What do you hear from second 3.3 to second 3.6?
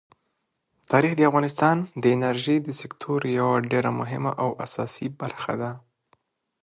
یوه